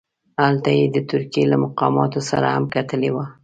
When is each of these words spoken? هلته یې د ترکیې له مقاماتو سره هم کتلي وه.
هلته 0.41 0.69
یې 0.77 0.85
د 0.95 0.97
ترکیې 1.09 1.43
له 1.51 1.57
مقاماتو 1.63 2.19
سره 2.29 2.47
هم 2.55 2.65
کتلي 2.75 3.09
وه. 3.15 3.25